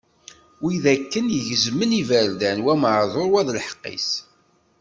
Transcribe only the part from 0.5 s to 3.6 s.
Wid akken i gezzmen iberdan, wa meɛdur, wa d